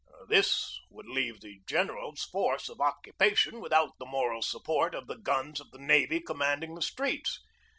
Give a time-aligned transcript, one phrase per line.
[0.29, 5.15] This would leave the general's force of occupation with out the moral support of the
[5.19, 7.39] guns of the navy com manding the streets.